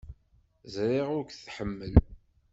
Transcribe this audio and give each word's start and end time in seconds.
Ẓriɣ 0.73 1.07
ur 1.17 1.23
k-tḥemmel. 1.27 1.93